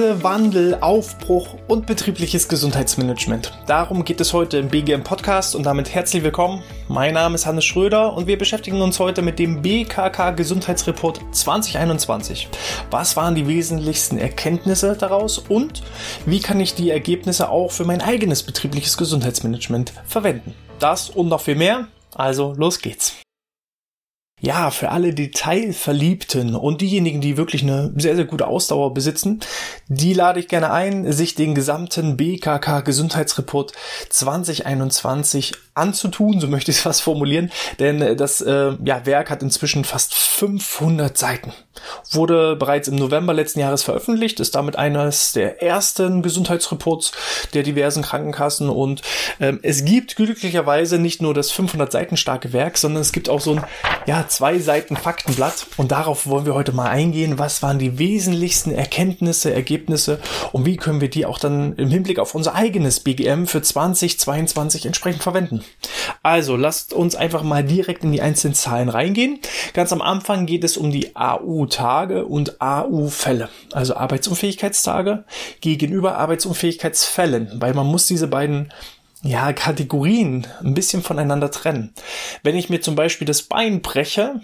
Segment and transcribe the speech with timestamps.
[0.00, 3.52] Krise, Wandel, Aufbruch und betriebliches Gesundheitsmanagement.
[3.66, 6.62] Darum geht es heute im BGM Podcast und damit herzlich willkommen.
[6.88, 12.48] Mein Name ist Hannes Schröder und wir beschäftigen uns heute mit dem BKK Gesundheitsreport 2021.
[12.90, 15.82] Was waren die wesentlichsten Erkenntnisse daraus und
[16.24, 20.54] wie kann ich die Ergebnisse auch für mein eigenes betriebliches Gesundheitsmanagement verwenden?
[20.78, 21.88] Das und noch viel mehr.
[22.14, 23.16] Also los geht's.
[24.40, 29.40] Ja, für alle Detailverliebten und diejenigen, die wirklich eine sehr, sehr gute Ausdauer besitzen,
[29.88, 33.72] die lade ich gerne ein, sich den gesamten BKK Gesundheitsreport
[34.08, 39.84] 2021 anzutun, so möchte ich es fast formulieren, denn das äh, ja, Werk hat inzwischen
[39.84, 41.52] fast 500 Seiten.
[42.12, 47.12] Wurde bereits im November letzten Jahres veröffentlicht, ist damit eines der ersten Gesundheitsreports
[47.54, 49.02] der diversen Krankenkassen und
[49.40, 53.40] ähm, es gibt glücklicherweise nicht nur das 500 Seiten starke Werk, sondern es gibt auch
[53.40, 53.64] so ein
[54.06, 57.38] ja, zwei Seiten Faktenblatt und darauf wollen wir heute mal eingehen.
[57.38, 60.20] Was waren die wesentlichsten Erkenntnisse, Ergebnisse
[60.52, 64.86] und wie können wir die auch dann im Hinblick auf unser eigenes BGM für 2022
[64.86, 65.64] entsprechend verwenden?
[66.22, 69.38] Also lasst uns einfach mal direkt in die einzelnen Zahlen reingehen.
[69.72, 71.16] Ganz am Anfang geht es um die
[71.70, 75.24] AU-Tage und AU-Fälle, also Arbeitsunfähigkeitstage
[75.60, 78.72] gegenüber Arbeitsunfähigkeitsfällen, weil man muss diese beiden
[79.22, 81.92] ja, Kategorien ein bisschen voneinander trennen.
[82.42, 84.40] Wenn ich mir zum Beispiel das Bein breche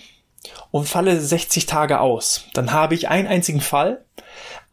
[0.70, 4.04] und falle 60 Tage aus, dann habe ich einen einzigen Fall,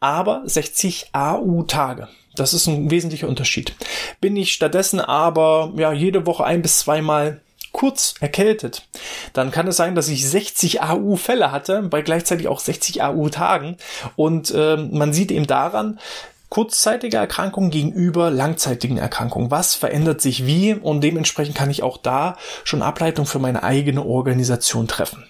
[0.00, 2.08] aber 60 AU-Tage.
[2.36, 3.74] Das ist ein wesentlicher Unterschied.
[4.20, 7.40] Bin ich stattdessen aber ja jede Woche ein bis zweimal
[7.74, 8.86] kurz erkältet,
[9.34, 13.76] dann kann es sein, dass ich 60 AU-Fälle hatte, bei gleichzeitig auch 60 AU-Tagen.
[14.16, 15.98] Und äh, man sieht eben daran,
[16.54, 19.50] kurzzeitige Erkrankungen gegenüber langzeitigen Erkrankungen.
[19.50, 20.72] Was verändert sich wie?
[20.72, 25.24] Und dementsprechend kann ich auch da schon Ableitung für meine eigene Organisation treffen.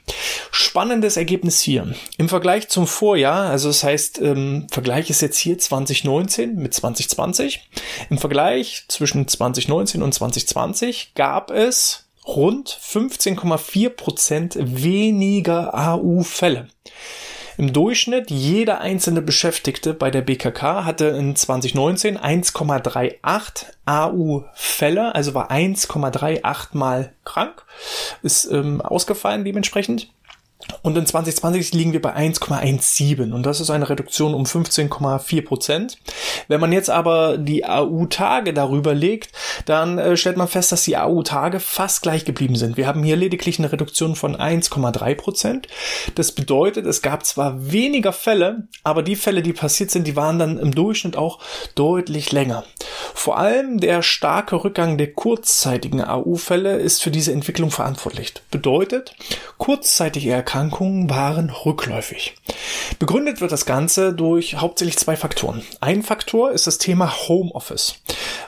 [0.51, 1.95] Spannendes Ergebnis hier.
[2.19, 7.70] Im Vergleich zum Vorjahr, also das heißt, ähm, Vergleich ist jetzt hier 2019 mit 2020.
[8.11, 16.68] Im Vergleich zwischen 2019 und 2020 gab es rund 15,4 Prozent weniger AU-Fälle.
[17.57, 25.52] Im Durchschnitt jeder einzelne Beschäftigte bei der BKK hatte in 2019 1,38 AU-Fälle, also war
[25.52, 27.64] 1,38 mal krank,
[28.23, 30.08] ist ähm, ausgefallen dementsprechend.
[30.83, 35.98] Und in 2020 liegen wir bei 1,17 und das ist eine Reduktion um 15,4 Prozent.
[36.48, 39.30] Wenn man jetzt aber die AU-Tage darüber legt,
[39.67, 42.77] dann äh, stellt man fest, dass die AU-Tage fast gleich geblieben sind.
[42.77, 45.69] Wir haben hier lediglich eine Reduktion von 1,3 Prozent.
[46.14, 50.39] Das bedeutet, es gab zwar weniger Fälle, aber die Fälle, die passiert sind, die waren
[50.39, 51.39] dann im Durchschnitt auch
[51.75, 52.64] deutlich länger.
[53.14, 58.35] Vor allem der starke Rückgang der kurzzeitigen AU-Fälle ist für diese Entwicklung verantwortlich.
[58.51, 59.14] Bedeutet,
[59.58, 62.37] kurzzeitige Erkrankungen waren rückläufig.
[63.01, 65.63] Begründet wird das Ganze durch hauptsächlich zwei Faktoren.
[65.81, 67.97] Ein Faktor ist das Thema Homeoffice.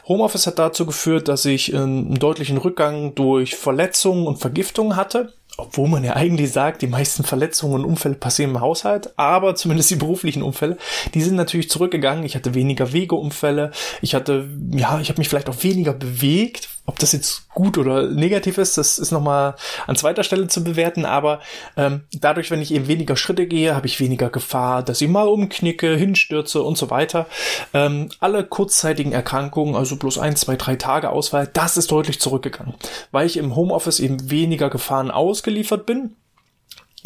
[0.07, 5.89] Homeoffice hat dazu geführt, dass ich einen deutlichen Rückgang durch Verletzungen und Vergiftungen hatte obwohl
[5.89, 9.97] man ja eigentlich sagt, die meisten Verletzungen und Unfälle passieren im Haushalt, aber zumindest die
[9.97, 10.77] beruflichen Unfälle,
[11.15, 12.27] die sind natürlich zurückgegangen.
[12.27, 13.71] Ich hatte weniger Wegeunfälle,
[14.03, 18.09] ich hatte, ja, ich habe mich vielleicht auch weniger bewegt, ob das jetzt gut oder
[18.09, 21.41] negativ ist, das ist nochmal an zweiter Stelle zu bewerten, aber
[21.77, 25.29] ähm, dadurch, wenn ich eben weniger Schritte gehe, habe ich weniger Gefahr, dass ich mal
[25.29, 27.27] umknicke, hinstürze und so weiter.
[27.75, 32.75] Ähm, alle kurzzeitigen Erkrankungen, also bloß ein, zwei, drei Tage Auswahl, das ist deutlich zurückgegangen,
[33.11, 36.17] weil ich im Homeoffice eben weniger Gefahren ausgeliefert bin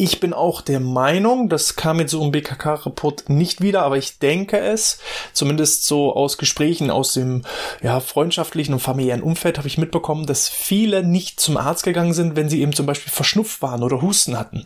[0.01, 4.17] ich bin auch der Meinung, das kam jetzt so im BKK-Report nicht wieder, aber ich
[4.17, 4.97] denke es,
[5.31, 7.43] zumindest so aus Gesprächen aus dem
[7.83, 12.35] ja, freundschaftlichen und familiären Umfeld habe ich mitbekommen, dass viele nicht zum Arzt gegangen sind,
[12.35, 14.63] wenn sie eben zum Beispiel verschnupft waren oder Husten hatten.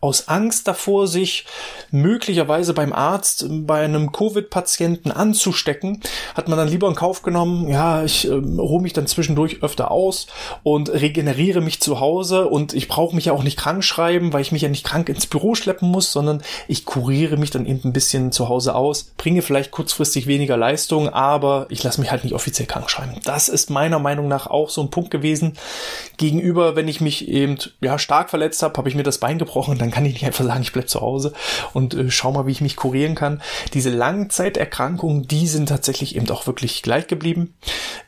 [0.00, 1.44] Aus Angst davor, sich
[1.90, 6.00] möglicherweise beim Arzt bei einem Covid-Patienten anzustecken,
[6.34, 9.90] hat man dann lieber in Kauf genommen, ja, ich äh, ruhe mich dann zwischendurch öfter
[9.90, 10.28] aus
[10.62, 14.40] und regeneriere mich zu Hause und ich brauche mich ja auch nicht krank schreiben, weil
[14.40, 17.66] ich mich ja nicht nicht krank ins Büro schleppen muss, sondern ich kuriere mich dann
[17.66, 22.10] eben ein bisschen zu Hause aus, bringe vielleicht kurzfristig weniger Leistung, aber ich lasse mich
[22.10, 23.16] halt nicht offiziell krank schreiben.
[23.24, 25.54] Das ist meiner Meinung nach auch so ein Punkt gewesen.
[26.16, 29.78] Gegenüber, wenn ich mich eben ja stark verletzt habe, habe ich mir das Bein gebrochen,
[29.78, 31.32] dann kann ich nicht einfach sagen, ich bleib zu Hause
[31.72, 33.42] und äh, schau mal, wie ich mich kurieren kann.
[33.74, 37.54] Diese Langzeiterkrankungen, die sind tatsächlich eben auch wirklich gleich geblieben.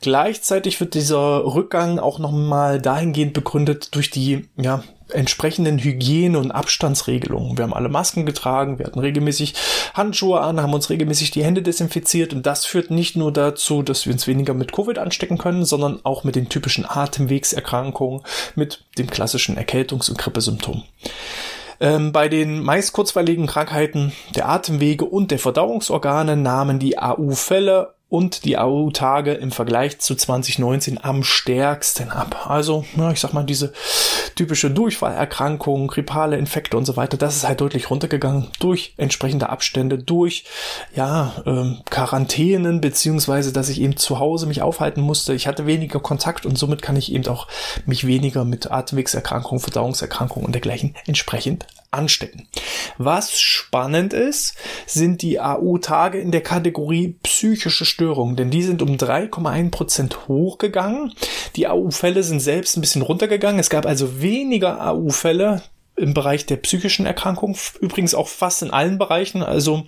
[0.01, 7.57] Gleichzeitig wird dieser Rückgang auch nochmal dahingehend begründet durch die ja, entsprechenden Hygiene- und Abstandsregelungen.
[7.57, 9.55] Wir haben alle Masken getragen, wir hatten regelmäßig
[9.95, 14.07] Handschuhe an, haben uns regelmäßig die Hände desinfiziert und das führt nicht nur dazu, dass
[14.07, 18.23] wir uns weniger mit Covid anstecken können, sondern auch mit den typischen Atemwegserkrankungen,
[18.55, 20.83] mit dem klassischen Erkältungs- und Grippesymptom.
[21.81, 28.45] Ähm, bei den meist kurzweiligen Krankheiten der Atemwege und der Verdauungsorgane nahmen die AU-Fälle und
[28.45, 32.47] die AU-Tage im Vergleich zu 2019 am stärksten ab.
[32.49, 33.73] Also, ja, ich sag mal, diese
[34.35, 39.97] typische Durchfallerkrankung, grippale Infekte und so weiter, das ist halt deutlich runtergegangen durch entsprechende Abstände,
[39.97, 40.45] durch,
[40.95, 45.33] ja, ähm, Quarantänen, beziehungsweise, dass ich eben zu Hause mich aufhalten musste.
[45.33, 47.47] Ich hatte weniger Kontakt und somit kann ich eben auch
[47.87, 52.49] mich weniger mit Atemwegserkrankungen, Verdauungserkrankungen und dergleichen entsprechend anstecken.
[52.99, 54.55] Was spannend ist,
[54.87, 61.13] sind die AU-Tage in der Kategorie psychische Störungen, denn die sind um 3,1 Prozent hochgegangen.
[61.57, 63.59] Die AU-Fälle sind selbst ein bisschen runtergegangen.
[63.59, 65.63] Es gab also weniger AU-Fälle
[65.97, 69.85] im Bereich der psychischen Erkrankung, übrigens auch fast in allen Bereichen, also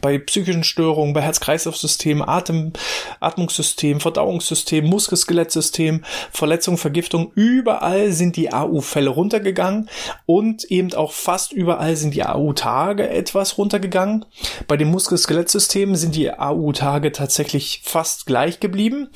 [0.00, 2.72] bei psychischen Störungen, bei Herz-Kreislauf-System, Atem,
[3.20, 9.88] Atmungssystem, Verdauungssystem, Muskel-Skelettsystem, Verletzung, Vergiftung, überall sind die AU-Fälle runtergegangen
[10.26, 14.24] und eben auch fast überall sind die AU-Tage etwas runtergegangen.
[14.68, 19.08] Bei dem Muskel-Skelettsystem sind die AU-Tage tatsächlich fast gleich geblieben,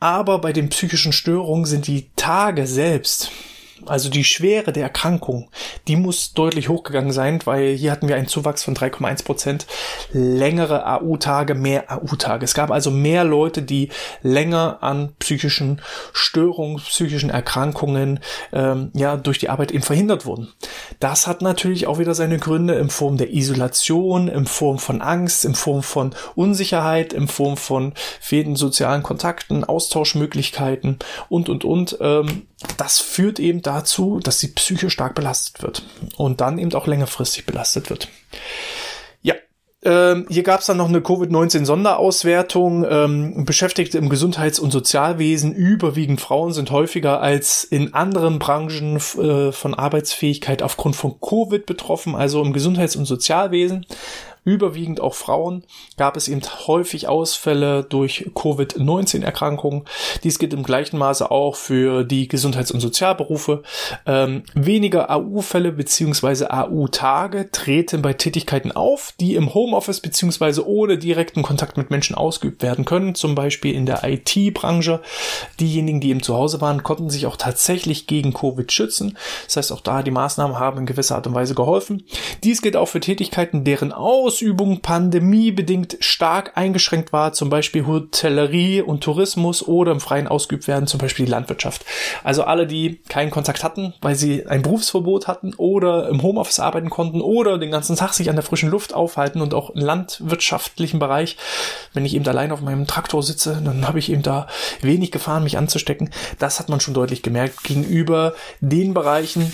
[0.00, 3.30] aber bei den psychischen Störungen sind die Tage selbst
[3.86, 5.50] also die Schwere der Erkrankung,
[5.88, 9.66] die muss deutlich hochgegangen sein, weil hier hatten wir einen Zuwachs von 3,1 Prozent,
[10.12, 12.44] längere AU-Tage, mehr AU-Tage.
[12.44, 13.90] Es gab also mehr Leute, die
[14.22, 15.80] länger an psychischen
[16.12, 18.20] Störungen, psychischen Erkrankungen
[18.52, 20.48] ähm, ja durch die Arbeit eben verhindert wurden.
[21.00, 25.44] Das hat natürlich auch wieder seine Gründe in Form der Isolation, in Form von Angst,
[25.44, 30.98] in Form von Unsicherheit, in Form von fehlenden sozialen Kontakten, Austauschmöglichkeiten
[31.28, 31.98] und und und.
[32.00, 32.46] Ähm,
[32.76, 33.71] das führt eben dazu,
[34.20, 35.82] dass die Psyche stark belastet wird
[36.16, 38.08] und dann eben auch längerfristig belastet wird.
[39.22, 39.34] Ja,
[39.84, 42.84] ähm, hier gab es dann noch eine Covid-19-Sonderauswertung.
[42.88, 49.52] Ähm, Beschäftigte im Gesundheits- und Sozialwesen, überwiegend Frauen, sind häufiger als in anderen Branchen äh,
[49.52, 53.86] von Arbeitsfähigkeit aufgrund von Covid betroffen, also im Gesundheits- und Sozialwesen
[54.44, 55.64] überwiegend auch Frauen,
[55.96, 59.84] gab es eben häufig Ausfälle durch Covid-19-Erkrankungen.
[60.24, 63.62] Dies gilt im gleichen Maße auch für die Gesundheits- und Sozialberufe.
[64.04, 66.46] Ähm, weniger AU-Fälle bzw.
[66.46, 70.62] AU-Tage treten bei Tätigkeiten auf, die im Homeoffice bzw.
[70.62, 75.00] ohne direkten Kontakt mit Menschen ausgeübt werden können, zum Beispiel in der IT-Branche.
[75.60, 79.16] Diejenigen, die eben zu Hause waren, konnten sich auch tatsächlich gegen Covid schützen.
[79.46, 82.04] Das heißt, auch da die Maßnahmen haben in gewisser Art und Weise geholfen.
[82.42, 88.80] Dies gilt auch für Tätigkeiten, deren Aus Ausübung pandemiebedingt stark eingeschränkt war, zum Beispiel Hotellerie
[88.80, 91.84] und Tourismus oder im Freien ausgeübt werden, zum Beispiel die Landwirtschaft.
[92.24, 96.88] Also alle, die keinen Kontakt hatten, weil sie ein Berufsverbot hatten oder im Homeoffice arbeiten
[96.88, 100.98] konnten oder den ganzen Tag sich an der frischen Luft aufhalten und auch im landwirtschaftlichen
[100.98, 101.36] Bereich,
[101.92, 104.46] wenn ich eben allein auf meinem Traktor sitze, dann habe ich eben da
[104.80, 106.08] wenig Gefahren, mich anzustecken.
[106.38, 108.32] Das hat man schon deutlich gemerkt gegenüber
[108.62, 109.52] den Bereichen,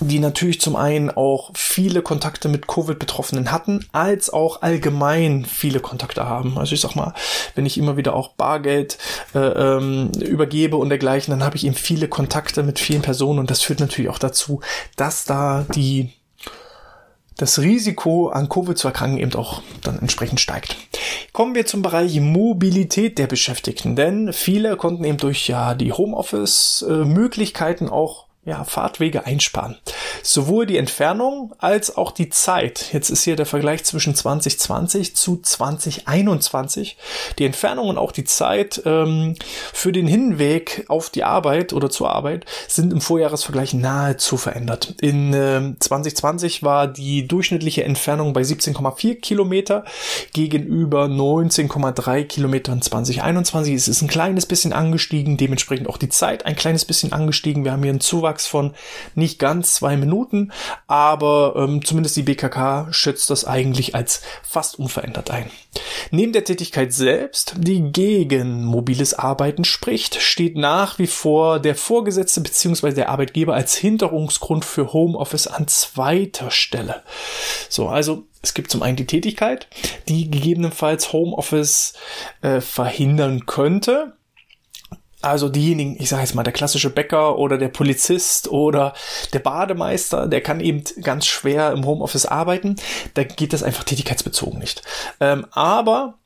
[0.00, 6.26] die natürlich zum einen auch viele Kontakte mit Covid-Betroffenen hatten, als auch allgemein viele Kontakte
[6.26, 6.58] haben.
[6.58, 7.12] Also ich sag mal,
[7.56, 8.98] wenn ich immer wieder auch Bargeld
[9.34, 13.50] äh, ähm, übergebe und dergleichen, dann habe ich eben viele Kontakte mit vielen Personen und
[13.50, 14.60] das führt natürlich auch dazu,
[14.96, 16.12] dass da die
[17.36, 20.76] das Risiko an Covid zu erkranken eben auch dann entsprechend steigt.
[21.32, 26.86] Kommen wir zum Bereich Mobilität der Beschäftigten, denn viele konnten eben durch ja die Homeoffice
[26.88, 29.76] äh, Möglichkeiten auch ja, Fahrtwege einsparen.
[30.22, 32.92] Sowohl die Entfernung als auch die Zeit.
[32.92, 36.96] Jetzt ist hier der Vergleich zwischen 2020 zu 2021.
[37.38, 39.34] Die Entfernung und auch die Zeit ähm,
[39.72, 44.94] für den Hinweg auf die Arbeit oder zur Arbeit sind im Vorjahresvergleich nahezu verändert.
[45.00, 49.84] In äh, 2020 war die durchschnittliche Entfernung bei 17,4 Kilometer
[50.32, 53.74] gegenüber 19,3 Kilometer in 2021.
[53.74, 57.64] Es ist ein kleines bisschen angestiegen, dementsprechend auch die Zeit ein kleines bisschen angestiegen.
[57.64, 58.74] Wir haben hier einen Zuwachs Zuwachs von
[59.14, 60.52] nicht ganz zwei Minuten,
[60.86, 65.50] aber ähm, zumindest die BKK schätzt das eigentlich als fast unverändert ein.
[66.10, 72.40] Neben der Tätigkeit selbst, die gegen mobiles Arbeiten spricht, steht nach wie vor der Vorgesetzte
[72.40, 72.92] bzw.
[72.92, 77.02] der Arbeitgeber als Hinderungsgrund für Homeoffice an zweiter Stelle.
[77.68, 79.66] So, also es gibt zum einen die Tätigkeit,
[80.08, 81.94] die gegebenenfalls Homeoffice
[82.42, 84.15] äh, verhindern könnte.
[85.22, 88.92] Also diejenigen, ich sage jetzt mal, der klassische Bäcker oder der Polizist oder
[89.32, 92.76] der Bademeister, der kann eben ganz schwer im Homeoffice arbeiten.
[93.14, 94.82] Da geht das einfach tätigkeitsbezogen nicht.
[95.20, 96.18] Ähm, aber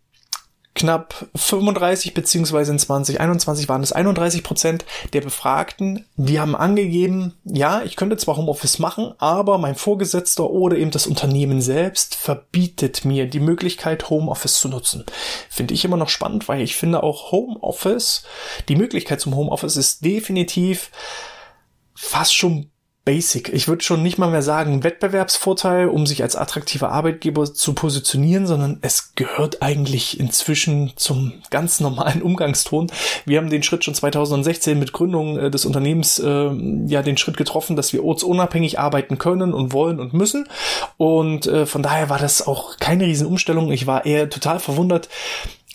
[0.80, 7.82] knapp 35 beziehungsweise in 2021 waren es 31 Prozent der Befragten, die haben angegeben, ja,
[7.82, 13.26] ich könnte zwar Homeoffice machen, aber mein Vorgesetzter oder eben das Unternehmen selbst verbietet mir
[13.26, 15.04] die Möglichkeit, Homeoffice zu nutzen.
[15.50, 18.25] Finde ich immer noch spannend, weil ich finde auch Homeoffice,
[18.70, 20.90] die Möglichkeit zum Homeoffice ist definitiv
[21.94, 22.70] fast schon
[23.10, 23.52] basic.
[23.52, 28.46] Ich würde schon nicht mal mehr sagen Wettbewerbsvorteil, um sich als attraktiver Arbeitgeber zu positionieren,
[28.46, 32.86] sondern es gehört eigentlich inzwischen zum ganz normalen Umgangston.
[33.26, 36.50] Wir haben den Schritt schon 2016 mit Gründung äh, des Unternehmens äh,
[36.86, 40.48] ja den Schritt getroffen, dass wir ortsunabhängig arbeiten können und wollen und müssen.
[40.96, 43.72] Und äh, von daher war das auch keine Riesenumstellung.
[43.72, 45.08] Ich war eher total verwundert,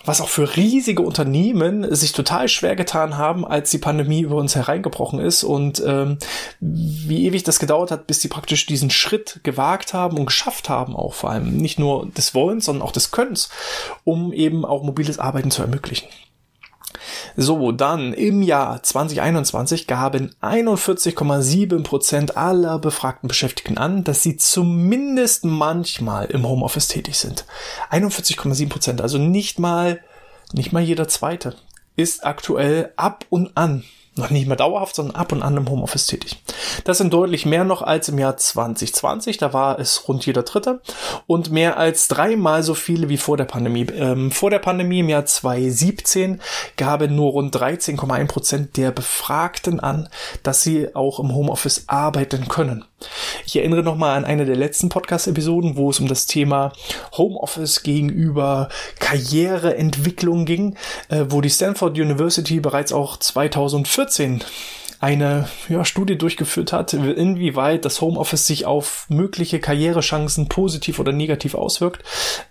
[0.05, 4.55] was auch für riesige Unternehmen sich total schwer getan haben, als die Pandemie über uns
[4.55, 6.17] hereingebrochen ist und ähm,
[6.59, 10.95] wie ewig das gedauert hat, bis sie praktisch diesen Schritt gewagt haben und geschafft haben,
[10.95, 13.49] auch vor allem nicht nur des Wollens, sondern auch des Könnens,
[14.03, 16.07] um eben auch mobiles Arbeiten zu ermöglichen.
[17.35, 25.45] So, dann im Jahr 2021 gaben 41,7 Prozent aller befragten Beschäftigten an, dass sie zumindest
[25.45, 27.45] manchmal im Homeoffice tätig sind.
[27.91, 30.01] 41,7 Prozent, also nicht mal,
[30.53, 31.55] nicht mal jeder zweite
[31.95, 33.83] ist aktuell ab und an
[34.17, 36.41] noch nicht mehr dauerhaft, sondern ab und an im Homeoffice tätig.
[36.83, 40.81] Das sind deutlich mehr noch als im Jahr 2020, da war es rund jeder Dritte
[41.27, 43.87] und mehr als dreimal so viele wie vor der Pandemie.
[43.93, 46.41] Ähm, vor der Pandemie im Jahr 2017
[46.77, 50.09] gaben nur rund 13,1 Prozent der Befragten an,
[50.43, 52.85] dass sie auch im Homeoffice arbeiten können.
[53.45, 56.71] Ich erinnere nochmal an eine der letzten Podcast-Episoden, wo es um das Thema
[57.17, 58.69] Homeoffice gegenüber
[58.99, 60.77] Karriereentwicklung ging,
[61.09, 63.17] äh, wo die Stanford University bereits auch
[64.07, 64.43] 2014
[65.01, 71.53] eine ja, Studie durchgeführt hat, inwieweit das Homeoffice sich auf mögliche Karrierechancen positiv oder negativ
[71.53, 72.03] auswirkt.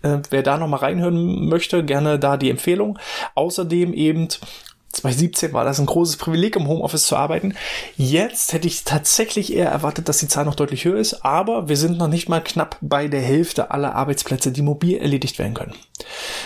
[0.02, 2.98] Äh, wer da nochmal reinhören möchte, gerne da die Empfehlung.
[3.34, 4.28] Außerdem eben
[4.94, 7.54] 2017 war das ein großes Privileg, im Homeoffice zu arbeiten.
[7.96, 11.76] Jetzt hätte ich tatsächlich eher erwartet, dass die Zahl noch deutlich höher ist, aber wir
[11.76, 15.74] sind noch nicht mal knapp bei der Hälfte aller Arbeitsplätze, die mobil erledigt werden können.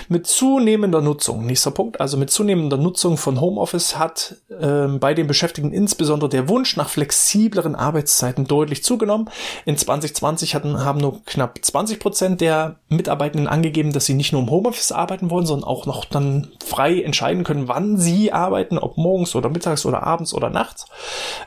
[0.08, 5.26] Mit zunehmender Nutzung, nächster Punkt, also mit zunehmender Nutzung von Homeoffice hat äh, bei den
[5.26, 9.30] Beschäftigten insbesondere der Wunsch nach flexibleren Arbeitszeiten deutlich zugenommen.
[9.64, 14.42] In 2020 hatten, haben nur knapp 20 Prozent der Mitarbeitenden angegeben, dass sie nicht nur
[14.42, 18.96] im Homeoffice arbeiten wollen, sondern auch noch dann frei entscheiden können, wann sie arbeiten, ob
[18.96, 20.86] morgens oder mittags oder abends oder nachts.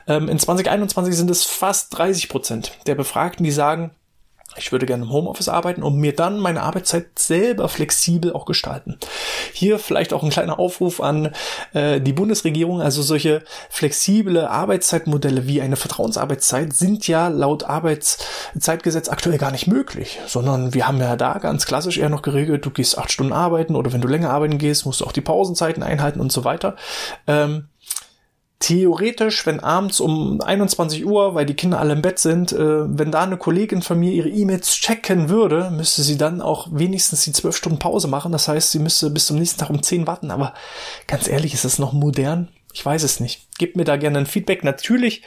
[0.06, 3.90] Ähm, in 2021 sind es fast 30 Prozent der Befragten, die sagen,
[4.56, 8.98] ich würde gerne im Homeoffice arbeiten und mir dann meine Arbeitszeit selber flexibel auch gestalten.
[9.52, 11.32] Hier vielleicht auch ein kleiner Aufruf an
[11.72, 12.80] äh, die Bundesregierung.
[12.80, 20.20] Also solche flexible Arbeitszeitmodelle wie eine Vertrauensarbeitszeit sind ja laut Arbeitszeitgesetz aktuell gar nicht möglich,
[20.26, 23.76] sondern wir haben ja da ganz klassisch eher noch geregelt, du gehst acht Stunden arbeiten
[23.76, 26.76] oder wenn du länger arbeiten gehst, musst du auch die Pausenzeiten einhalten und so weiter.
[27.26, 27.68] Ähm,
[28.62, 33.10] theoretisch, wenn abends um 21 Uhr, weil die Kinder alle im Bett sind, äh, wenn
[33.10, 37.32] da eine Kollegin von mir ihre E-Mails checken würde, müsste sie dann auch wenigstens die
[37.32, 38.30] 12 Stunden Pause machen.
[38.30, 40.30] Das heißt, sie müsste bis zum nächsten Tag um 10 warten.
[40.30, 40.54] Aber
[41.08, 42.48] ganz ehrlich, ist das noch modern?
[42.72, 43.48] Ich weiß es nicht.
[43.58, 44.62] Gebt mir da gerne ein Feedback.
[44.62, 45.22] Natürlich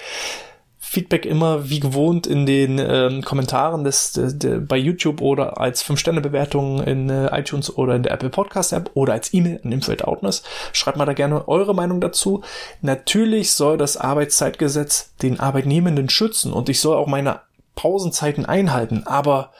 [0.96, 5.84] Feedback immer wie gewohnt in den ähm, Kommentaren des, des, des, bei YouTube oder als
[5.84, 10.44] 5-Sterne-Bewertung in äh, iTunes oder in der Apple Podcast App oder als E-Mail an Info@outness.
[10.72, 12.44] Schreibt mal da gerne eure Meinung dazu.
[12.82, 17.42] Natürlich soll das Arbeitszeitgesetz den Arbeitnehmenden schützen und ich soll auch meine
[17.76, 19.52] Pausenzeiten einhalten, aber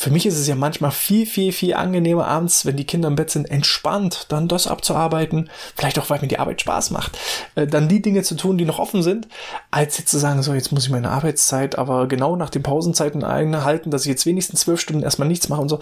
[0.00, 3.16] für mich ist es ja manchmal viel, viel, viel angenehmer abends, wenn die Kinder im
[3.16, 7.18] Bett sind, entspannt dann das abzuarbeiten, vielleicht auch, weil mir die Arbeit Spaß macht,
[7.54, 9.28] äh, dann die Dinge zu tun, die noch offen sind,
[9.70, 13.24] als jetzt zu sagen, so, jetzt muss ich meine Arbeitszeit aber genau nach den Pausenzeiten
[13.24, 15.80] einhalten, dass ich jetzt wenigstens zwölf Stunden erstmal nichts mache und so,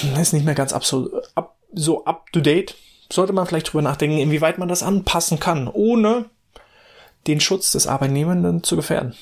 [0.00, 2.74] hm, ist nicht mehr ganz absolut, ab, so up to date.
[3.12, 6.24] Sollte man vielleicht drüber nachdenken, inwieweit man das anpassen kann, ohne
[7.28, 9.14] den Schutz des Arbeitnehmenden zu gefährden.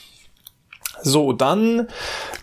[1.03, 1.89] So, dann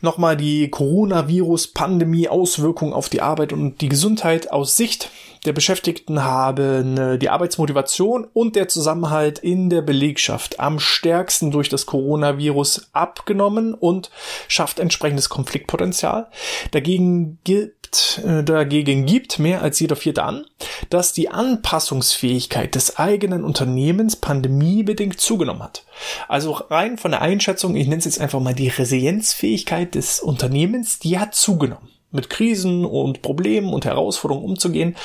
[0.01, 5.11] nochmal die Coronavirus-Pandemie-Auswirkungen auf die Arbeit und die Gesundheit aus Sicht
[5.45, 11.69] der Beschäftigten haben äh, die Arbeitsmotivation und der Zusammenhalt in der Belegschaft am stärksten durch
[11.69, 14.09] das Coronavirus abgenommen und
[14.47, 16.27] schafft entsprechendes Konfliktpotenzial.
[16.71, 17.78] Dagegen gibt,
[18.25, 20.45] äh, dagegen gibt mehr als jeder Vierte an,
[20.89, 25.85] dass die Anpassungsfähigkeit des eigenen Unternehmens pandemiebedingt zugenommen hat.
[26.27, 30.99] Also rein von der Einschätzung, ich nenne es jetzt einfach mal die Resilienzfähigkeit des Unternehmens,
[30.99, 34.95] die hat zugenommen mit Krisen und Problemen und Herausforderungen umzugehen.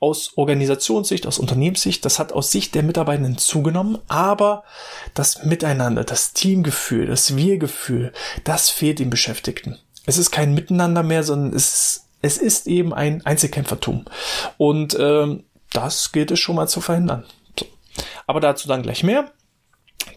[0.00, 4.64] Aus Organisationssicht, aus Unternehmenssicht, das hat aus Sicht der Mitarbeitenden zugenommen, aber
[5.14, 8.12] das Miteinander, das Teamgefühl, das Wir-Gefühl,
[8.44, 9.78] das fehlt den Beschäftigten.
[10.04, 14.04] Es ist kein Miteinander mehr, sondern es ist, es ist eben ein Einzelkämpfertum.
[14.56, 17.24] Und ähm, das gilt es schon mal zu verhindern.
[17.58, 17.66] So.
[18.26, 19.30] Aber dazu dann gleich mehr.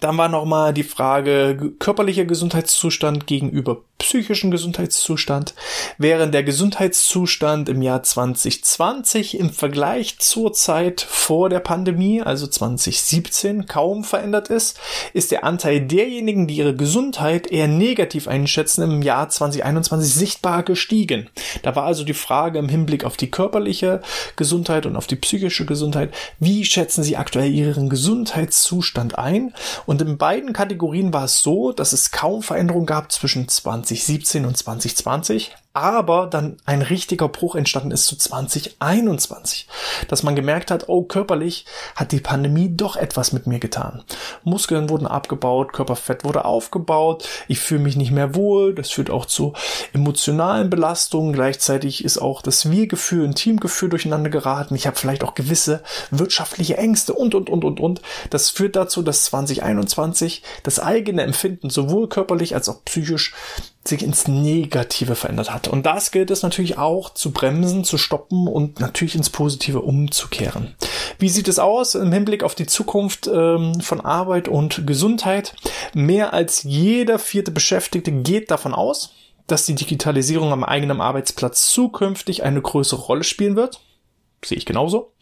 [0.02, 5.56] Dann war noch mal die Frage körperlicher Gesundheitszustand gegenüber psychischen Gesundheitszustand,
[5.98, 13.68] während der Gesundheitszustand im Jahr 2020 im Vergleich zur Zeit vor der Pandemie, also 2017,
[13.68, 14.80] kaum verändert ist,
[15.14, 21.30] ist der Anteil derjenigen, die ihre Gesundheit eher negativ einschätzen, im Jahr 2021 sichtbar gestiegen.
[21.64, 24.02] Da war also die Frage im Hinblick auf die körperliche
[24.36, 29.54] Gesundheit und auf die psychische Gesundheit, wie schätzen Sie aktuell Ihren Gesundheitszustand ein?
[29.86, 34.46] Und in beiden Kategorien war es so, dass es kaum Veränderungen gab zwischen 20 2017
[34.46, 39.68] und 2020 aber dann ein richtiger Bruch entstanden ist zu 2021,
[40.08, 41.66] dass man gemerkt hat, oh, körperlich
[41.96, 44.04] hat die Pandemie doch etwas mit mir getan.
[44.46, 49.26] Muskeln wurden abgebaut, Körperfett wurde aufgebaut, ich fühle mich nicht mehr wohl, das führt auch
[49.26, 49.52] zu
[49.92, 55.36] emotionalen Belastungen, gleichzeitig ist auch das Wir-Gefühl, ein Teamgefühl durcheinander geraten, ich habe vielleicht auch
[55.36, 58.02] gewisse wirtschaftliche Ängste und, und, und, und, und.
[58.30, 63.34] Das führt dazu, dass 2021 das eigene Empfinden sowohl körperlich als auch psychisch
[63.88, 65.65] sich ins Negative verändert hat.
[65.68, 70.76] Und das gilt es natürlich auch zu bremsen, zu stoppen und natürlich ins Positive umzukehren.
[71.20, 75.56] Wie sieht es aus im Hinblick auf die Zukunft ähm, von Arbeit und Gesundheit?
[75.94, 79.14] Mehr als jeder vierte Beschäftigte geht davon aus,
[79.48, 83.80] dass die Digitalisierung am eigenen Arbeitsplatz zukünftig eine größere Rolle spielen wird
[84.48, 85.14] sehe ich genauso.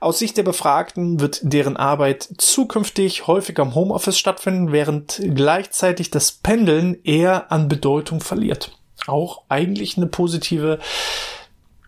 [0.00, 6.32] Aus Sicht der Befragten wird deren Arbeit zukünftig häufiger im Homeoffice stattfinden, während gleichzeitig das
[6.32, 8.76] Pendeln eher an Bedeutung verliert.
[9.06, 10.78] Auch eigentlich eine positive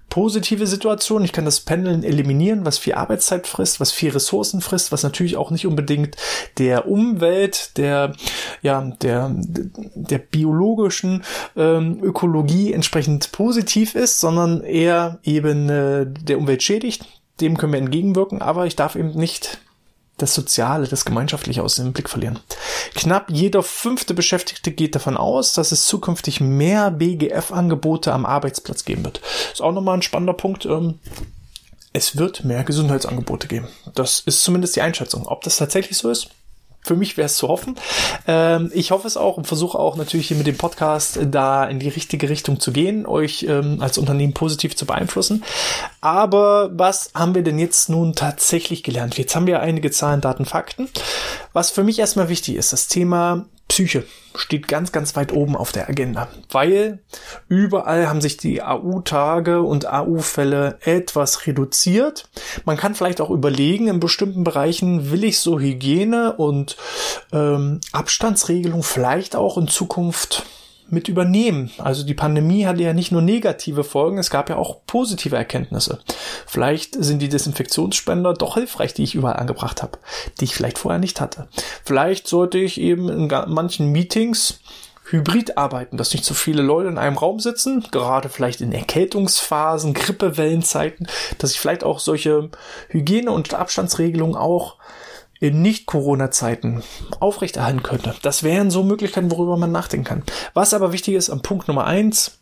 [0.09, 1.25] positive Situation.
[1.25, 5.37] Ich kann das Pendeln eliminieren, was viel Arbeitszeit frisst, was viel Ressourcen frisst, was natürlich
[5.37, 6.17] auch nicht unbedingt
[6.57, 8.15] der Umwelt, der,
[8.63, 11.25] ja, der, der biologischen
[11.57, 17.05] ähm, Ökologie entsprechend positiv ist, sondern eher eben äh, der Umwelt schädigt.
[17.41, 19.61] Dem können wir entgegenwirken, aber ich darf eben nicht
[20.19, 22.41] das Soziale, das Gemeinschaftliche aus dem Blick verlieren.
[22.95, 29.05] Knapp jeder fünfte Beschäftigte geht davon aus, dass es zukünftig mehr BGF-Angebote am Arbeitsplatz geben
[29.05, 29.21] wird.
[29.53, 30.67] Ist auch nochmal ein spannender Punkt.
[30.67, 30.99] Ähm,
[31.93, 33.69] es wird mehr Gesundheitsangebote geben.
[33.95, 35.27] Das ist zumindest die Einschätzung.
[35.27, 36.29] Ob das tatsächlich so ist,
[36.89, 37.77] für mich wäre es zu hoffen.
[38.27, 41.79] Ähm, ich hoffe es auch und versuche auch natürlich hier mit dem Podcast da in
[41.79, 45.45] die richtige Richtung zu gehen, euch ähm, als Unternehmen positiv zu beeinflussen.
[46.01, 49.19] Aber was haben wir denn jetzt nun tatsächlich gelernt?
[49.19, 50.89] Jetzt haben wir einige Zahlen, Daten, Fakten.
[51.53, 53.45] Was für mich erstmal wichtig ist, das Thema
[53.79, 54.03] Psyche
[54.35, 56.99] steht ganz, ganz weit oben auf der Agenda, weil
[57.47, 62.29] überall haben sich die AU-Tage und AU-Fälle etwas reduziert.
[62.65, 66.77] Man kann vielleicht auch überlegen, in bestimmten Bereichen will ich so Hygiene und
[67.33, 70.45] ähm, Abstandsregelung vielleicht auch in Zukunft
[70.91, 71.71] mit übernehmen.
[71.79, 76.01] Also die Pandemie hatte ja nicht nur negative Folgen, es gab ja auch positive Erkenntnisse.
[76.47, 79.99] Vielleicht sind die Desinfektionsspender doch hilfreich, die ich überall angebracht habe,
[80.41, 81.49] die ich vielleicht vorher nicht hatte.
[81.85, 84.61] Vielleicht sollte ich eben in manchen Meetings
[85.11, 89.95] hybrid arbeiten, dass nicht so viele Leute in einem Raum sitzen, gerade vielleicht in Erkältungsphasen,
[89.95, 92.51] Grippewellenzeiten, dass ich vielleicht auch solche
[92.89, 94.77] Hygiene- und Abstandsregelungen auch
[95.41, 96.83] in Nicht-Corona-Zeiten
[97.21, 98.15] aufrechterhalten könnte.
[98.23, 100.23] Das wären so Möglichkeiten, worüber man nachdenken kann.
[100.55, 102.39] Was aber wichtig ist am Punkt Nummer eins,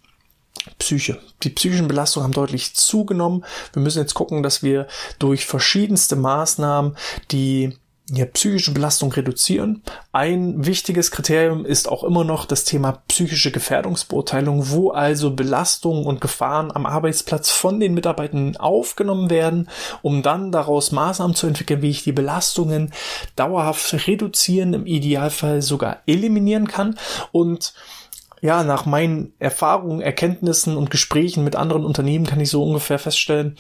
[0.79, 1.21] Psyche.
[1.43, 3.45] Die psychischen Belastungen haben deutlich zugenommen.
[3.73, 4.87] Wir müssen jetzt gucken, dass wir
[5.19, 6.97] durch verschiedenste Maßnahmen
[7.31, 7.77] die
[8.09, 9.83] ja, psychische Belastung reduzieren.
[10.13, 16.21] Ein wichtiges Kriterium ist auch immer noch das Thema psychische Gefährdungsbeurteilung, wo also Belastungen und
[16.21, 19.69] Gefahren am Arbeitsplatz von den Mitarbeitern aufgenommen werden,
[20.03, 22.93] um dann daraus Maßnahmen zu entwickeln, wie ich die Belastungen
[23.35, 26.97] dauerhaft reduzieren, im Idealfall sogar eliminieren kann
[27.33, 27.75] und
[28.43, 33.57] ja, nach meinen Erfahrungen, Erkenntnissen und Gesprächen mit anderen Unternehmen kann ich so ungefähr feststellen,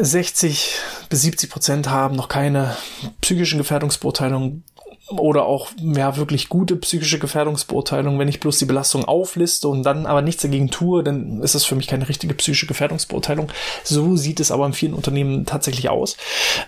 [0.00, 2.76] 60 bis 70 Prozent haben noch keine
[3.20, 4.64] psychischen Gefährdungsbeurteilungen
[5.08, 8.18] oder auch ja wirklich gute psychische Gefährdungsbeurteilung.
[8.18, 11.64] Wenn ich bloß die Belastung aufliste und dann aber nichts dagegen tue, dann ist das
[11.64, 13.50] für mich keine richtige psychische Gefährdungsbeurteilung.
[13.84, 16.16] So sieht es aber in vielen Unternehmen tatsächlich aus.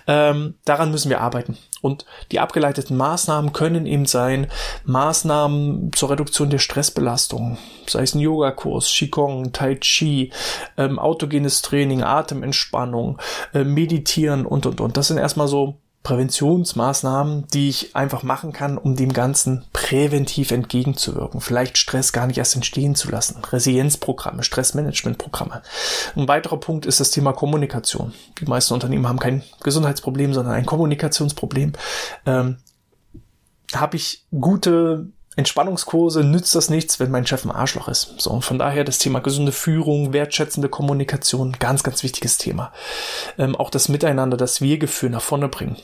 [0.07, 1.57] Ähm, daran müssen wir arbeiten.
[1.81, 4.47] Und die abgeleiteten Maßnahmen können eben sein
[4.85, 10.31] Maßnahmen zur Reduktion der Stressbelastung, sei es ein Yogakurs, Qigong, Tai Chi,
[10.77, 13.19] ähm, autogenes Training, Atementspannung,
[13.53, 14.97] äh, Meditieren und und und.
[14.97, 21.41] Das sind erstmal so Präventionsmaßnahmen, die ich einfach machen kann, um dem Ganzen präventiv entgegenzuwirken.
[21.41, 23.43] Vielleicht Stress gar nicht erst entstehen zu lassen.
[23.43, 25.63] Resilienzprogramme, Stressmanagementprogramme.
[26.15, 28.13] Ein weiterer Punkt ist das Thema Kommunikation.
[28.39, 31.73] Die meisten Unternehmen haben kein Gesundheitsproblem, sondern ein Kommunikationsproblem.
[32.27, 32.57] Ähm,
[33.73, 38.13] Habe ich gute Entspannungskurse nützt das nichts, wenn mein Chef ein Arschloch ist.
[38.19, 42.71] So, und von daher das Thema gesunde Führung, wertschätzende Kommunikation, ganz, ganz wichtiges Thema.
[43.37, 45.75] Ähm, auch das Miteinander, das Wir-Gefühl nach vorne bringen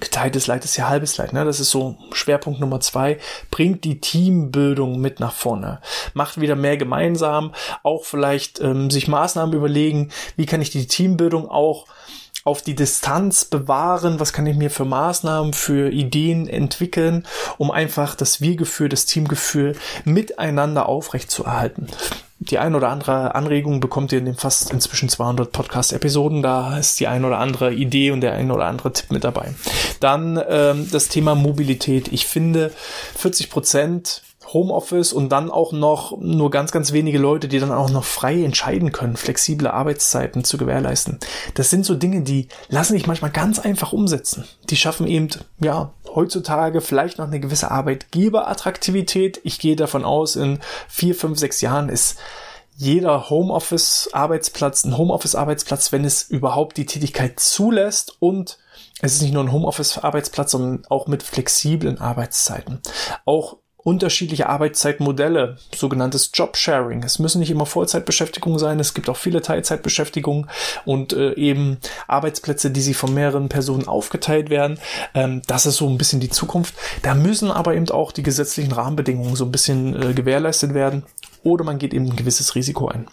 [0.00, 1.32] geteiltes Leid ist ja halbes Leid.
[1.32, 1.44] Ne?
[1.44, 3.18] Das ist so Schwerpunkt Nummer zwei.
[3.50, 5.80] Bringt die Teambildung mit nach vorne.
[6.12, 7.54] Macht wieder mehr gemeinsam.
[7.82, 10.10] Auch vielleicht ähm, sich Maßnahmen überlegen.
[10.36, 11.86] Wie kann ich die Teambildung auch
[12.46, 14.20] auf die Distanz bewahren?
[14.20, 17.26] Was kann ich mir für Maßnahmen, für Ideen entwickeln,
[17.58, 21.88] um einfach das Wir-Gefühl, das Teamgefühl miteinander aufrechtzuerhalten?
[22.38, 26.42] die ein oder andere Anregung bekommt ihr in den fast inzwischen 200 Podcast-Episoden.
[26.42, 29.54] Da ist die ein oder andere Idee und der ein oder andere Tipp mit dabei.
[30.00, 32.12] Dann ähm, das Thema Mobilität.
[32.12, 32.72] Ich finde
[33.16, 37.90] 40 Prozent Homeoffice und dann auch noch nur ganz, ganz wenige Leute, die dann auch
[37.90, 41.18] noch frei entscheiden können, flexible Arbeitszeiten zu gewährleisten.
[41.54, 44.44] Das sind so Dinge, die lassen sich manchmal ganz einfach umsetzen.
[44.70, 45.28] Die schaffen eben,
[45.60, 49.40] ja, heutzutage vielleicht noch eine gewisse Arbeitgeberattraktivität.
[49.44, 52.18] Ich gehe davon aus, in vier, fünf, sechs Jahren ist
[52.76, 58.58] jeder Homeoffice-Arbeitsplatz ein Homeoffice-Arbeitsplatz, wenn es überhaupt die Tätigkeit zulässt und
[59.00, 62.80] es ist nicht nur ein Homeoffice-Arbeitsplatz, sondern auch mit flexiblen Arbeitszeiten.
[63.24, 67.04] Auch unterschiedliche Arbeitszeitmodelle, sogenanntes Jobsharing.
[67.04, 70.50] Es müssen nicht immer Vollzeitbeschäftigungen sein, es gibt auch viele Teilzeitbeschäftigungen
[70.84, 74.80] und äh, eben Arbeitsplätze, die sie von mehreren Personen aufgeteilt werden.
[75.14, 76.74] Ähm, das ist so ein bisschen die Zukunft.
[77.02, 81.04] Da müssen aber eben auch die gesetzlichen Rahmenbedingungen so ein bisschen äh, gewährleistet werden
[81.44, 83.06] oder man geht eben ein gewisses Risiko ein.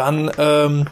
[0.00, 0.86] Dann, ähm,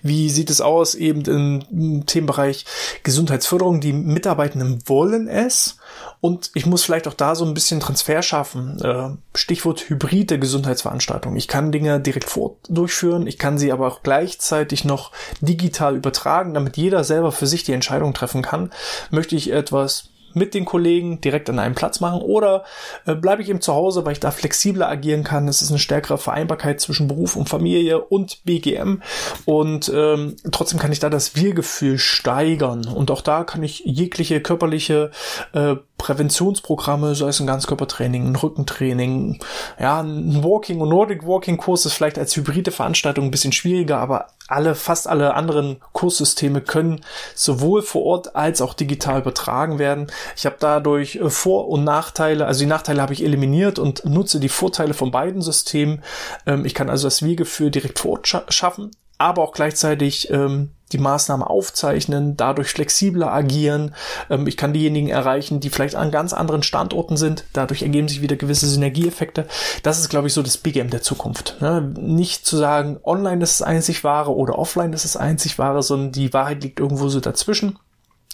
[0.00, 2.64] wie sieht es aus eben im Themenbereich
[3.02, 3.82] Gesundheitsförderung?
[3.82, 5.76] Die Mitarbeitenden wollen es
[6.22, 8.80] und ich muss vielleicht auch da so ein bisschen Transfer schaffen.
[8.80, 11.36] Äh, Stichwort hybride Gesundheitsveranstaltung.
[11.36, 16.54] Ich kann Dinge direkt vor durchführen, ich kann sie aber auch gleichzeitig noch digital übertragen,
[16.54, 18.72] damit jeder selber für sich die Entscheidung treffen kann.
[19.10, 22.64] Möchte ich etwas mit den Kollegen direkt an einem Platz machen oder
[23.06, 25.48] äh, bleibe ich eben zu Hause, weil ich da flexibler agieren kann.
[25.48, 29.02] Es ist eine stärkere Vereinbarkeit zwischen Beruf und Familie und BGM
[29.44, 34.40] und ähm, trotzdem kann ich da das Wir-Gefühl steigern und auch da kann ich jegliche
[34.40, 35.10] körperliche
[35.52, 39.38] äh, Präventionsprogramme, sei es ein Ganzkörpertraining, ein Rückentraining,
[39.80, 44.26] ja, ein Walking- und Nordic Walking-Kurs ist vielleicht als hybride Veranstaltung ein bisschen schwieriger, aber
[44.48, 47.04] alle, fast alle anderen Kurssysteme können
[47.34, 50.08] sowohl vor Ort als auch digital übertragen werden.
[50.36, 54.40] Ich habe dadurch äh, Vor- und Nachteile, also die Nachteile habe ich eliminiert und nutze
[54.40, 56.02] die Vorteile von beiden Systemen.
[56.46, 60.98] Ähm, ich kann also das Wiegefühl direkt vor Ort schaffen, aber auch gleichzeitig ähm, die
[60.98, 63.94] Maßnahme aufzeichnen, dadurch flexibler agieren.
[64.30, 67.44] Ähm, ich kann diejenigen erreichen, die vielleicht an ganz anderen Standorten sind.
[67.52, 69.46] Dadurch ergeben sich wieder gewisse Synergieeffekte.
[69.82, 71.56] Das ist, glaube ich, so das Big M der Zukunft.
[71.60, 71.92] Ne?
[71.98, 76.12] Nicht zu sagen, online ist das einzig wahre oder offline ist das einzig wahre, sondern
[76.12, 77.78] die Wahrheit liegt irgendwo so dazwischen.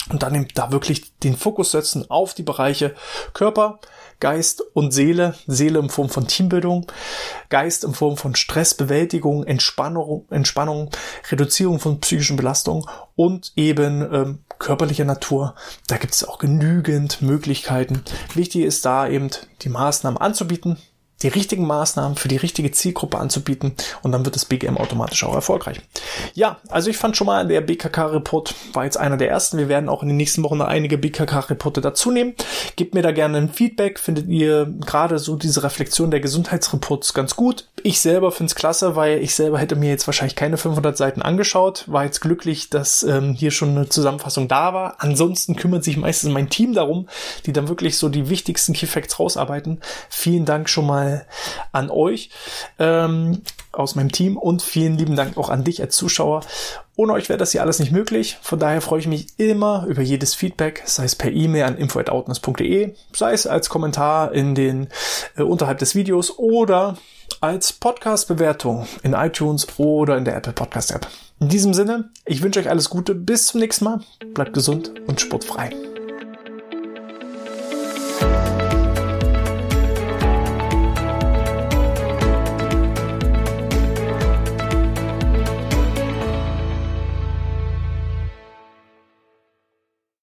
[0.09, 2.95] Und dann da wirklich den Fokus setzen auf die Bereiche
[3.35, 3.81] Körper,
[4.19, 5.35] Geist und Seele.
[5.47, 6.87] Seele in Form von Teambildung,
[7.49, 10.91] Geist in Form von Stressbewältigung, Entspannung, Entspannung,
[11.31, 12.85] Reduzierung von psychischen Belastungen
[13.15, 15.55] und eben ähm, körperlicher Natur.
[15.87, 18.03] Da gibt es auch genügend Möglichkeiten.
[18.35, 19.31] Wichtig ist da eben
[19.63, 20.79] die Maßnahmen anzubieten,
[21.23, 25.35] die richtigen Maßnahmen für die richtige Zielgruppe anzubieten und dann wird das BGM automatisch auch
[25.35, 25.81] erfolgreich.
[26.35, 29.59] Ja, also ich fand schon mal, der BKK-Report war jetzt einer der ersten.
[29.59, 32.35] Wir werden auch in den nächsten Wochen noch einige BKK-Reporte dazu nehmen.
[32.77, 33.99] Gebt mir da gerne ein Feedback.
[33.99, 37.67] Findet ihr gerade so diese Reflexion der Gesundheitsreports ganz gut?
[37.83, 41.23] Ich selber finde es klasse, weil ich selber hätte mir jetzt wahrscheinlich keine 500 Seiten
[41.23, 41.85] angeschaut.
[41.87, 44.97] War jetzt glücklich, dass ähm, hier schon eine Zusammenfassung da war.
[44.99, 47.09] Ansonsten kümmert sich meistens mein Team darum,
[47.47, 49.81] die dann wirklich so die wichtigsten Key Facts rausarbeiten.
[50.09, 51.10] Vielen Dank schon mal
[51.73, 52.31] an euch
[52.79, 53.43] ähm,
[53.73, 56.41] aus meinem Team und vielen lieben Dank auch an dich als Zuschauer.
[56.97, 58.39] Ohne euch wäre das hier alles nicht möglich.
[58.43, 62.95] Von daher freue ich mich immer über jedes Feedback, sei es per E-Mail an info@outness.de,
[63.13, 64.89] sei es als Kommentar in den
[65.37, 66.97] äh, unterhalb des Videos oder
[67.41, 71.07] als Podcast-Bewertung in iTunes oder in der Apple Podcast App.
[71.39, 74.01] In diesem Sinne, ich wünsche euch alles Gute, bis zum nächsten Mal,
[74.35, 75.90] bleibt gesund und sportfrei.